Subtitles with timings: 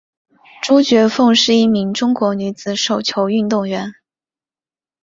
[0.63, 3.93] 朱觉凤是一名中国女子手球运动员。